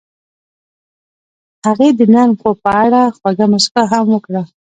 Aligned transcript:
هغې 1.65 1.89
د 1.97 2.01
نرم 2.13 2.31
خوب 2.39 2.57
په 2.63 2.71
اړه 2.83 3.01
خوږه 3.17 3.45
موسکا 3.51 3.83
هم 3.91 4.05
وکړه. 4.11 4.41